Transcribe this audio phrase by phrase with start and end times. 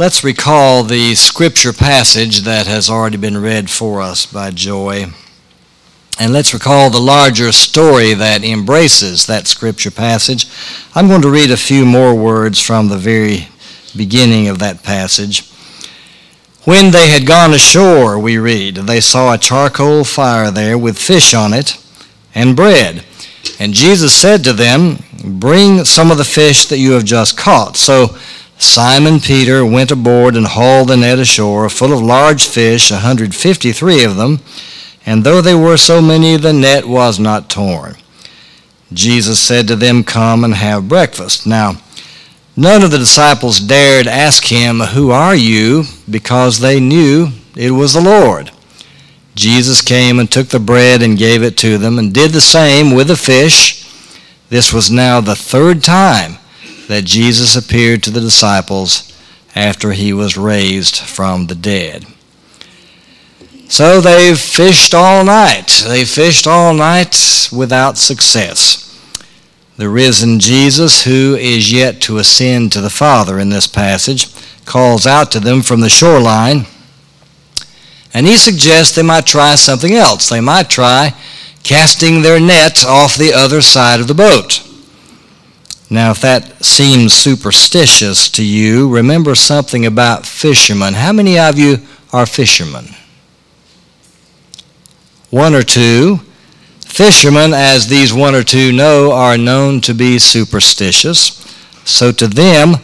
[0.00, 5.12] Let's recall the scripture passage that has already been read for us by Joy.
[6.18, 10.46] And let's recall the larger story that embraces that scripture passage.
[10.94, 13.48] I'm going to read a few more words from the very
[13.94, 15.46] beginning of that passage.
[16.64, 21.34] When they had gone ashore, we read, they saw a charcoal fire there with fish
[21.34, 21.76] on it
[22.34, 23.04] and bread.
[23.58, 27.76] And Jesus said to them, Bring some of the fish that you have just caught.
[27.76, 28.16] So
[28.60, 34.04] Simon Peter went aboard and hauled the net ashore, full of large fish, a 153
[34.04, 34.40] of them,
[35.06, 37.94] and though they were so many, the net was not torn.
[38.92, 41.46] Jesus said to them, Come and have breakfast.
[41.46, 41.80] Now,
[42.54, 45.84] none of the disciples dared ask him, Who are you?
[46.08, 48.50] because they knew it was the Lord.
[49.34, 52.94] Jesus came and took the bread and gave it to them, and did the same
[52.94, 53.86] with the fish.
[54.50, 56.36] This was now the third time
[56.90, 59.16] that Jesus appeared to the disciples
[59.54, 62.04] after he was raised from the dead.
[63.68, 65.84] So they've fished all night.
[65.86, 68.88] They fished all night without success.
[69.76, 74.26] The risen Jesus, who is yet to ascend to the Father in this passage,
[74.64, 76.66] calls out to them from the shoreline,
[78.12, 80.28] and he suggests they might try something else.
[80.28, 81.14] They might try
[81.62, 84.59] casting their net off the other side of the boat.
[85.92, 90.94] Now, if that seems superstitious to you, remember something about fishermen.
[90.94, 91.78] How many of you
[92.12, 92.94] are fishermen?
[95.30, 96.20] One or two.
[96.86, 101.36] Fishermen, as these one or two know, are known to be superstitious.
[101.84, 102.76] So to them,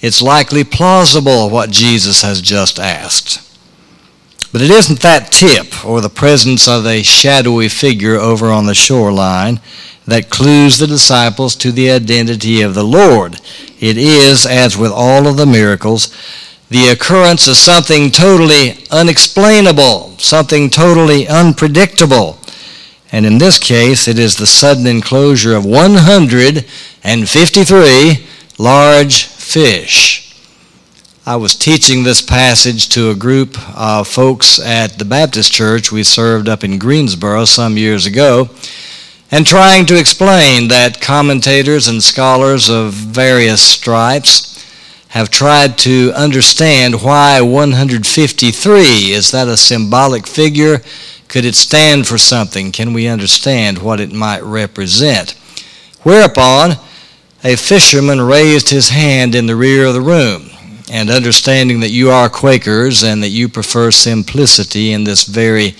[0.00, 3.40] it's likely plausible what Jesus has just asked.
[4.54, 8.74] But it isn't that tip or the presence of a shadowy figure over on the
[8.74, 9.58] shoreline
[10.06, 13.40] that clues the disciples to the identity of the Lord.
[13.80, 16.14] It is, as with all of the miracles,
[16.70, 22.38] the occurrence of something totally unexplainable, something totally unpredictable.
[23.10, 30.23] And in this case, it is the sudden enclosure of 153 large fish.
[31.26, 36.02] I was teaching this passage to a group of folks at the Baptist church we
[36.02, 38.50] served up in Greensboro some years ago
[39.30, 44.70] and trying to explain that commentators and scholars of various stripes
[45.08, 50.82] have tried to understand why 153 is that a symbolic figure?
[51.28, 52.70] Could it stand for something?
[52.70, 55.30] Can we understand what it might represent?
[56.02, 56.72] Whereupon
[57.42, 60.50] a fisherman raised his hand in the rear of the room
[60.90, 65.74] and understanding that you are quakers and that you prefer simplicity in this very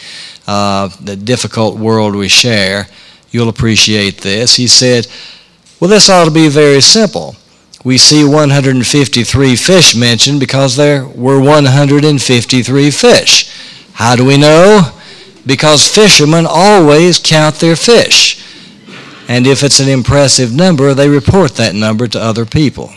[0.47, 0.89] uh,
[1.25, 2.87] difficult world we share
[3.35, 4.55] You'll appreciate this.
[4.55, 5.09] He said,
[5.81, 7.35] Well, this ought to be very simple.
[7.83, 13.53] We see 153 fish mentioned because there were 153 fish.
[13.95, 14.93] How do we know?
[15.45, 18.41] Because fishermen always count their fish.
[19.27, 22.95] And if it's an impressive number, they report that number to other people.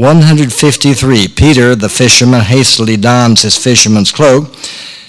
[0.00, 1.28] 153.
[1.28, 4.54] Peter, the fisherman, hastily dons his fisherman's cloak.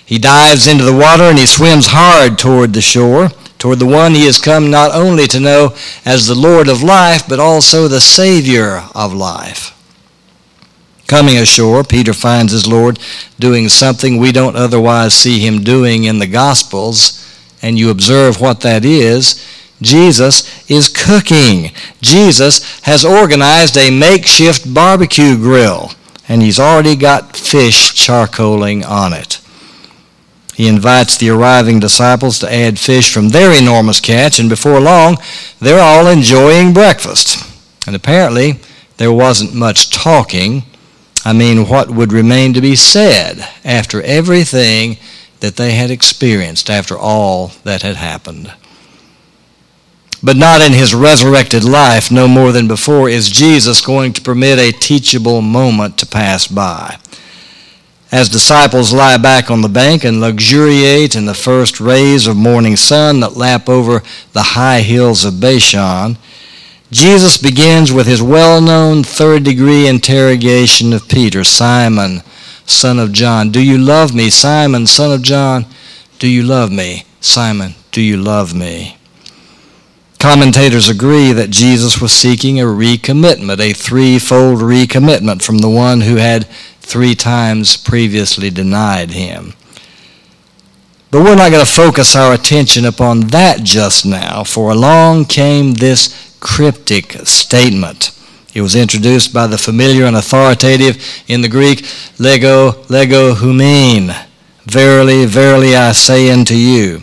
[0.06, 3.30] He dives into the water and he swims hard toward the shore
[3.62, 7.30] toward the one he has come not only to know as the Lord of life,
[7.30, 9.78] but also the Savior of life.
[11.06, 12.98] Coming ashore, Peter finds his Lord
[13.40, 17.20] doing something we don't otherwise see him doing in the Gospels,
[17.62, 19.36] and you observe what that is.
[19.82, 21.72] Jesus is cooking.
[22.02, 25.92] Jesus has organized a makeshift barbecue grill,
[26.28, 29.40] and he's already got fish charcoaling on it.
[30.56, 35.18] He invites the arriving disciples to add fish from their enormous catch, and before long,
[35.60, 37.44] they're all enjoying breakfast.
[37.88, 38.60] And apparently,
[38.98, 40.64] there wasn't much talking.
[41.26, 44.98] I mean, what would remain to be said after everything
[45.40, 48.54] that they had experienced, after all that had happened?
[50.24, 54.60] But not in his resurrected life, no more than before, is Jesus going to permit
[54.60, 57.00] a teachable moment to pass by
[58.12, 62.76] as disciples lie back on the bank and luxuriate in the first rays of morning
[62.76, 64.04] sun that lap over
[64.34, 66.18] the high hills of Bashan,
[66.92, 72.22] Jesus begins with his well known third degree interrogation of Peter Simon,
[72.66, 74.30] son of John, do you love me?
[74.30, 75.66] Simon, son of John,
[76.20, 77.06] do you love me?
[77.22, 78.98] Simon, do you love me?
[80.22, 86.18] Commentators agree that Jesus was seeking a recommitment, a threefold recommitment from the one who
[86.18, 86.46] had
[86.80, 89.54] three times previously denied him.
[91.10, 95.74] But we're not going to focus our attention upon that just now, for along came
[95.74, 98.12] this cryptic statement
[98.54, 101.84] It was introduced by the familiar and authoritative in the Greek,
[102.20, 104.16] lego, lego humein.
[104.66, 107.02] Verily, verily, I say unto you.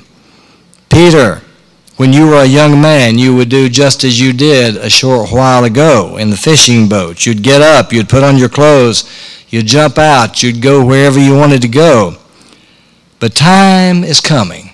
[0.89, 1.43] Peter,
[1.99, 5.31] when you were a young man, you would do just as you did a short
[5.33, 7.27] while ago in the fishing boat.
[7.27, 9.05] You'd get up, you'd put on your clothes,
[9.49, 12.17] you'd jump out, you'd go wherever you wanted to go.
[13.19, 14.71] But time is coming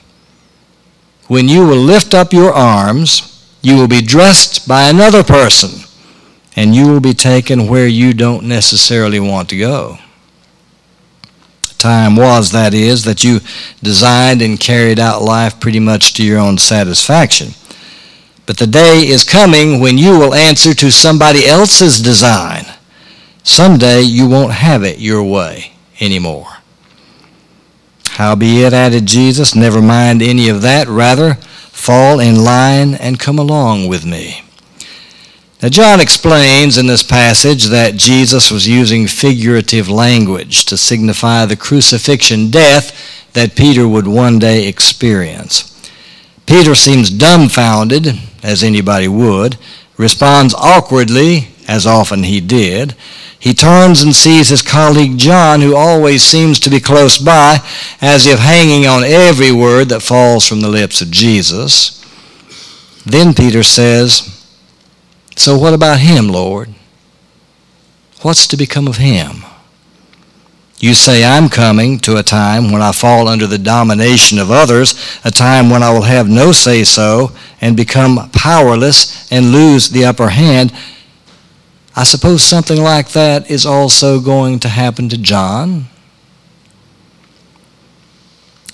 [1.27, 5.89] when you will lift up your arms, you will be dressed by another person,
[6.55, 9.99] and you will be taken where you don't necessarily want to go
[11.85, 13.41] time was, that is, that you
[13.83, 17.51] designed and carried out life pretty much to your own satisfaction.
[18.47, 22.65] But the day is coming when you will answer to somebody else's design.
[23.43, 26.49] Someday you won't have it your way anymore.
[28.13, 30.89] Howbeit, added Jesus, never mind any of that.
[30.89, 34.44] Rather, fall in line and come along with me.
[35.65, 41.57] Now, John explains in this passage that Jesus was using figurative language to signify the
[41.57, 45.91] crucifixion death that Peter would one day experience.
[46.45, 48.09] Peter seems dumbfounded,
[48.43, 49.57] as anybody would,
[49.97, 52.95] responds awkwardly, as often he did.
[53.39, 57.67] He turns and sees his colleague John, who always seems to be close by,
[58.03, 62.05] as if hanging on every word that falls from the lips of Jesus.
[63.07, 64.34] Then Peter says,
[65.37, 66.69] so, what about him, Lord?
[68.23, 69.45] What's to become of him?
[70.79, 74.95] You say, I'm coming to a time when I fall under the domination of others,
[75.25, 80.05] a time when I will have no say so and become powerless and lose the
[80.05, 80.73] upper hand.
[81.97, 85.87] I suppose something like that is also going to happen to John.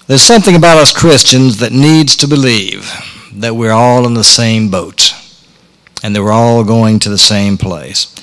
[0.06, 2.90] There's something about us Christians that needs to believe
[3.34, 5.14] that we're all in the same boat
[6.02, 8.14] and they were all going to the same place.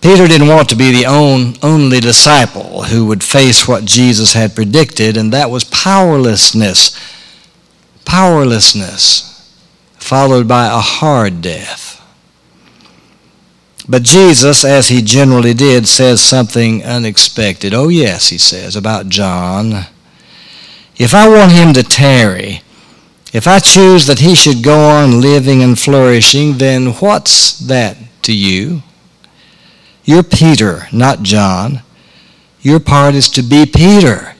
[0.00, 4.54] Peter didn't want to be the own, only disciple who would face what Jesus had
[4.54, 6.96] predicted, and that was powerlessness.
[8.04, 9.52] Powerlessness,
[9.94, 12.00] followed by a hard death.
[13.88, 17.74] But Jesus, as he generally did, says something unexpected.
[17.74, 19.86] Oh, yes, he says about John.
[20.96, 22.62] If I want him to tarry,
[23.36, 28.34] if I choose that he should go on living and flourishing, then what's that to
[28.34, 28.82] you?
[30.04, 31.82] You're Peter, not John.
[32.62, 34.34] Your part is to be Peter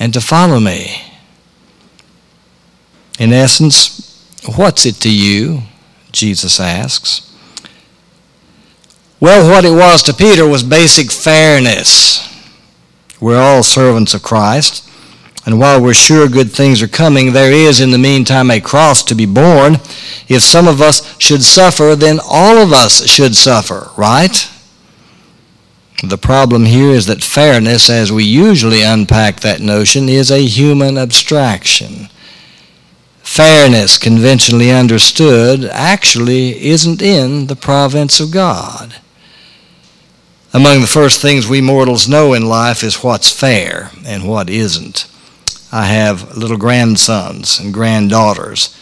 [0.00, 1.00] and to follow me.
[3.20, 5.62] In essence, what's it to you?
[6.10, 7.32] Jesus asks.
[9.20, 12.18] Well, what it was to Peter was basic fairness.
[13.20, 14.87] We're all servants of Christ.
[15.48, 19.02] And while we're sure good things are coming, there is in the meantime a cross
[19.04, 19.76] to be borne.
[20.28, 24.46] If some of us should suffer, then all of us should suffer, right?
[26.04, 30.98] The problem here is that fairness, as we usually unpack that notion, is a human
[30.98, 32.10] abstraction.
[33.22, 38.96] Fairness, conventionally understood, actually isn't in the province of God.
[40.52, 45.06] Among the first things we mortals know in life is what's fair and what isn't.
[45.70, 48.74] I have little grandsons and granddaughters.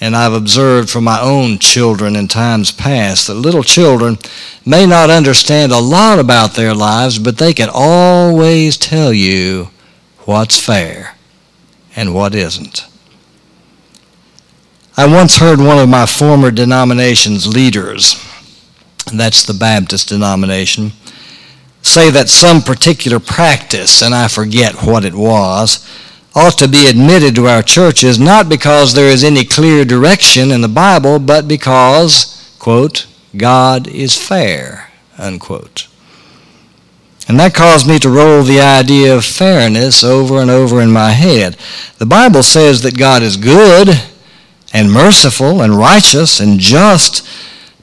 [0.00, 4.18] And I've observed from my own children in times past that little children
[4.64, 9.70] may not understand a lot about their lives, but they can always tell you
[10.20, 11.16] what's fair
[11.96, 12.86] and what isn't.
[14.96, 18.24] I once heard one of my former denomination's leaders,
[19.12, 20.92] that's the Baptist denomination,
[21.82, 25.88] say that some particular practice, and I forget what it was,
[26.38, 30.60] ought to be admitted to our churches not because there is any clear direction in
[30.60, 35.88] the Bible, but because, quote, God is fair, unquote.
[37.28, 41.10] And that caused me to roll the idea of fairness over and over in my
[41.10, 41.56] head.
[41.98, 43.90] The Bible says that God is good
[44.72, 47.28] and merciful and righteous and just,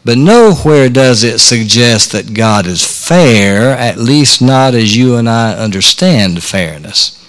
[0.03, 5.29] but nowhere does it suggest that God is fair, at least not as you and
[5.29, 7.21] I understand fairness.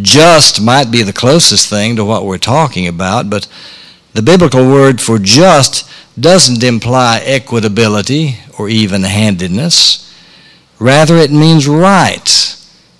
[0.00, 3.48] Just might be the closest thing to what we're talking about, but
[4.12, 5.88] the biblical word for just
[6.18, 10.02] doesn't imply equitability or even handedness.
[10.78, 12.56] Rather, it means right,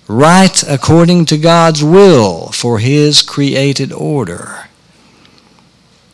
[0.07, 4.67] right according to God's will for His created order.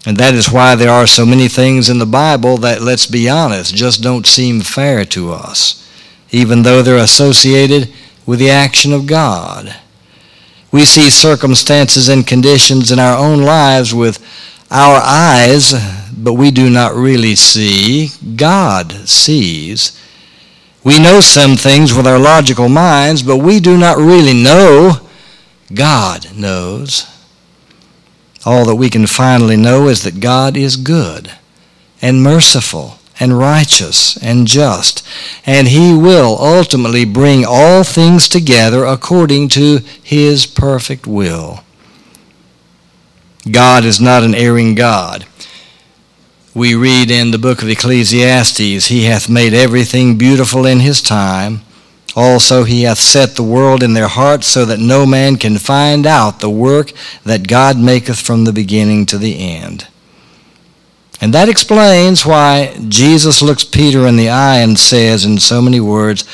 [0.05, 3.29] And that is why there are so many things in the Bible that, let's be
[3.29, 5.89] honest, just don't seem fair to us,
[6.31, 7.93] even though they're associated
[8.25, 9.75] with the action of God.
[10.74, 14.18] We see circumstances and conditions in our own lives with
[14.72, 15.72] our eyes,
[16.12, 18.10] but we do not really see.
[18.36, 20.01] God sees.
[20.84, 25.08] We know some things with our logical minds, but we do not really know.
[25.72, 27.06] God knows.
[28.44, 31.32] All that we can finally know is that God is good
[32.01, 35.05] and merciful and righteous and just,
[35.46, 41.63] and He will ultimately bring all things together according to His perfect will.
[43.51, 45.25] God is not an erring God.
[46.55, 51.62] We read in the book of Ecclesiastes, He hath made everything beautiful in His time.
[52.15, 56.05] Also, He hath set the world in their hearts so that no man can find
[56.05, 56.91] out the work
[57.24, 59.88] that God maketh from the beginning to the end.
[61.24, 65.80] And that explains why Jesus looks Peter in the eye and says in so many
[65.80, 66.27] words,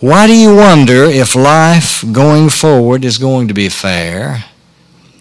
[0.00, 4.46] Why do you wonder if life going forward is going to be fair?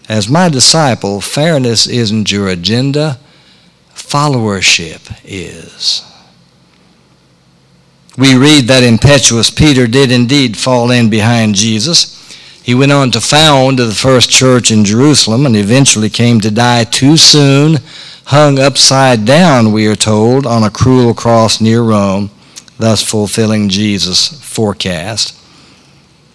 [0.07, 3.19] As my disciple, fairness isn't your agenda,
[3.93, 6.09] followership is.
[8.17, 12.15] We read that impetuous Peter did indeed fall in behind Jesus.
[12.63, 16.85] He went on to found the first church in Jerusalem and eventually came to die
[16.85, 17.79] too soon
[18.29, 22.29] hung upside down, we are told, on a cruel cross near Rome,
[22.77, 25.35] thus fulfilling Jesus' forecast.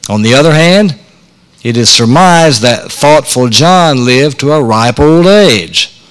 [0.08, 0.98] On the other hand,
[1.62, 6.02] it is surmised that thoughtful John lived to a ripe old age,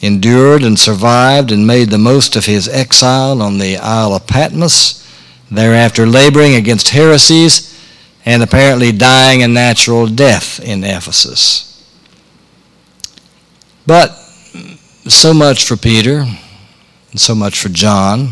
[0.00, 5.06] endured and survived and made the most of his exile on the Isle of Patmos,
[5.50, 7.78] thereafter laboring against heresies
[8.24, 11.86] and apparently dying a natural death in Ephesus.
[13.86, 14.18] But
[15.08, 16.26] so much for Peter
[17.10, 18.30] and so much for John.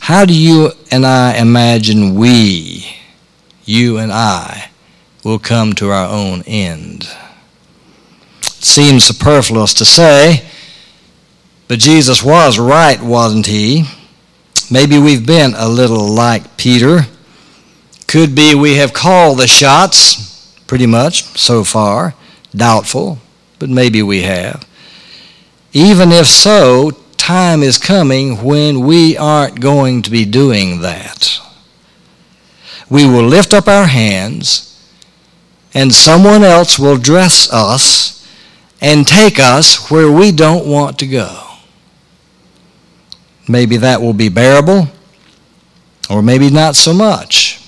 [0.00, 2.96] How do you and I imagine we,
[3.64, 4.70] you and I,
[5.22, 7.08] will come to our own end?
[8.40, 10.44] It seems superfluous to say,
[11.68, 13.84] but Jesus was right, wasn't he?
[14.70, 17.02] Maybe we've been a little like Peter.
[18.08, 22.14] Could be we have called the shots, pretty much, so far.
[22.54, 23.18] Doubtful,
[23.58, 24.66] but maybe we have.
[25.72, 31.40] Even if so, time is coming when we aren't going to be doing that.
[32.90, 34.68] We will lift up our hands,
[35.72, 38.28] and someone else will dress us
[38.82, 41.46] and take us where we don't want to go.
[43.48, 44.88] Maybe that will be bearable,
[46.10, 47.64] or maybe not so much.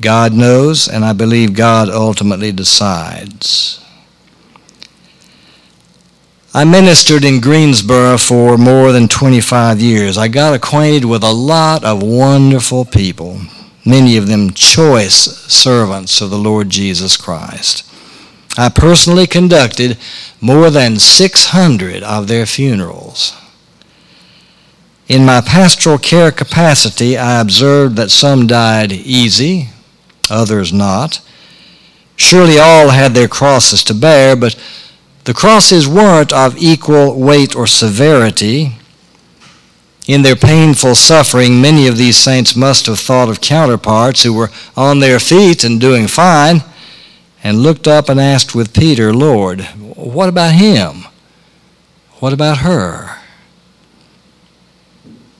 [0.00, 3.79] God knows, and I believe God ultimately decides.
[6.52, 10.18] I ministered in Greensboro for more than 25 years.
[10.18, 13.38] I got acquainted with a lot of wonderful people,
[13.86, 15.14] many of them choice
[15.46, 17.88] servants of the Lord Jesus Christ.
[18.58, 19.96] I personally conducted
[20.40, 23.32] more than 600 of their funerals.
[25.06, 29.68] In my pastoral care capacity, I observed that some died easy,
[30.28, 31.20] others not.
[32.16, 34.56] Surely all had their crosses to bear, but
[35.24, 38.76] the crosses weren't of equal weight or severity.
[40.06, 44.50] In their painful suffering, many of these saints must have thought of counterparts who were
[44.76, 46.62] on their feet and doing fine,
[47.44, 49.62] and looked up and asked with Peter, Lord,
[49.94, 51.04] what about him?
[52.18, 53.18] What about her?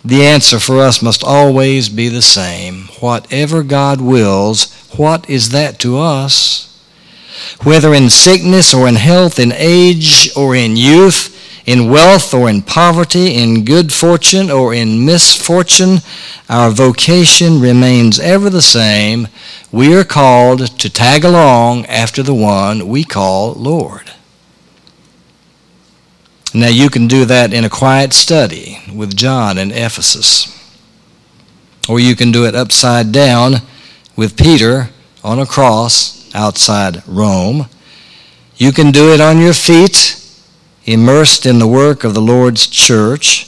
[0.04, 2.84] The answer for us must always be the same.
[3.00, 6.69] Whatever God wills, what is that to us?
[7.62, 12.62] Whether in sickness or in health, in age or in youth, in wealth or in
[12.62, 15.98] poverty, in good fortune or in misfortune,
[16.48, 19.28] our vocation remains ever the same.
[19.70, 24.12] We are called to tag along after the one we call Lord.
[26.52, 30.56] Now, you can do that in a quiet study with John in Ephesus.
[31.88, 33.54] Or you can do it upside down
[34.16, 34.90] with Peter
[35.22, 37.66] on a cross outside Rome.
[38.56, 40.22] You can do it on your feet,
[40.84, 43.46] immersed in the work of the Lord's church.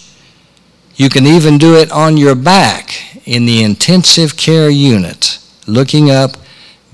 [0.97, 6.37] You can even do it on your back in the intensive care unit, looking up,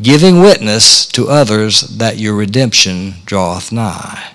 [0.00, 4.32] giving witness to others that your redemption draweth nigh.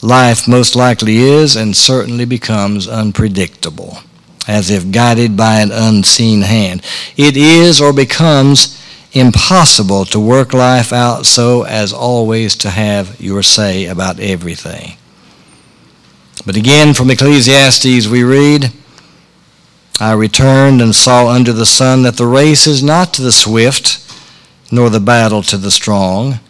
[0.00, 3.98] Life most likely is and certainly becomes unpredictable,
[4.48, 6.82] as if guided by an unseen hand.
[7.16, 8.81] It is or becomes
[9.12, 14.96] impossible to work life out so as always to have your say about everything.
[16.46, 18.72] But again, from Ecclesiastes, we read,
[20.00, 23.98] I returned and saw under the sun that the race is not to the swift,
[24.72, 26.40] nor the battle to the strong,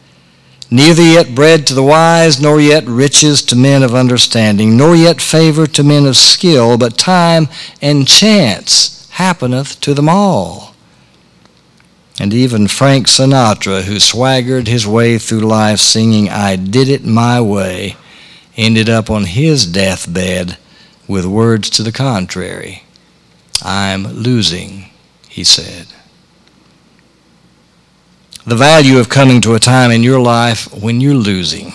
[0.71, 5.21] neither yet bread to the wise, nor yet riches to men of understanding, nor yet
[5.21, 7.49] favor to men of skill, but time
[7.83, 10.72] and chance happeneth to them all.
[12.23, 17.41] And even Frank Sinatra, who swaggered his way through life singing, I Did It My
[17.41, 17.97] Way,
[18.57, 20.57] ended up on his deathbed
[21.09, 22.85] with words to the contrary.
[23.61, 24.91] I'm losing,
[25.29, 25.89] he said.
[28.47, 31.73] The value of coming to a time in your life when you're losing,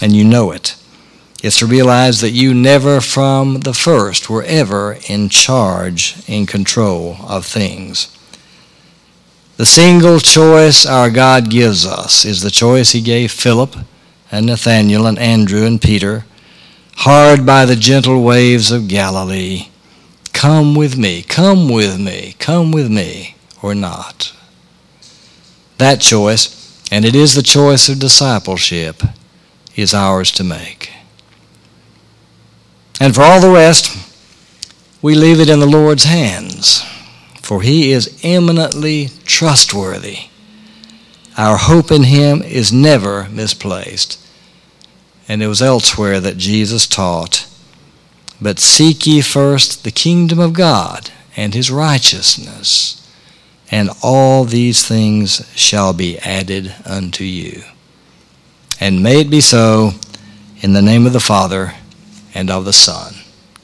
[0.00, 0.76] and you know it,
[1.42, 7.16] is to realize that you never from the first were ever in charge, in control
[7.26, 8.16] of things.
[9.60, 13.76] The single choice our God gives us is the choice He gave Philip
[14.32, 16.24] and Nathanael and Andrew and Peter,
[16.96, 19.68] hard by the gentle waves of Galilee.
[20.32, 24.34] Come with me, come with me, come with me, or not.
[25.76, 29.02] That choice, and it is the choice of discipleship,
[29.76, 30.90] is ours to make.
[32.98, 33.94] And for all the rest,
[35.02, 36.82] we leave it in the Lord's hands,
[37.50, 40.28] for He is eminently trustworthy.
[41.36, 44.24] Our hope in Him is never misplaced.
[45.26, 47.48] And it was elsewhere that Jesus taught,
[48.40, 53.04] But seek ye first the kingdom of God and His righteousness,
[53.68, 57.64] and all these things shall be added unto you.
[58.78, 59.94] And may it be so
[60.60, 61.74] in the name of the Father,
[62.32, 63.14] and of the Son,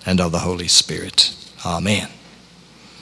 [0.04, 1.32] and of the Holy Spirit.
[1.64, 2.08] Amen.